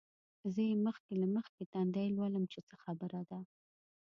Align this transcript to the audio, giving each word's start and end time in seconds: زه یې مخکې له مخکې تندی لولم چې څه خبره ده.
زه 0.53 0.61
یې 0.69 0.75
مخکې 0.87 1.13
له 1.21 1.27
مخکې 1.35 1.63
تندی 1.73 2.07
لولم 2.17 2.43
چې 2.51 2.59
څه 2.67 2.75
خبره 2.83 3.21
ده. 3.29 3.39